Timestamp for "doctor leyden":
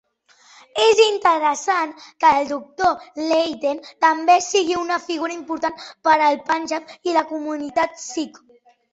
2.51-3.81